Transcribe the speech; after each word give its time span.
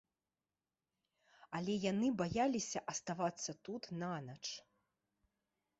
Але 1.59 1.73
яны 1.91 2.07
баяліся 2.23 2.79
аставацца 2.95 3.51
тут 3.69 3.83
нанач. 4.05 4.41